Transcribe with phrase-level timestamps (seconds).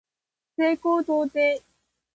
[0.57, 1.61] 西高東低